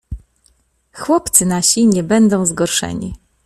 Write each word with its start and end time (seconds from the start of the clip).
"Chłopcy 0.93 1.45
nasi 1.45 1.87
nie 1.87 2.03
będą 2.03 2.45
zgorszeni." 2.45 3.13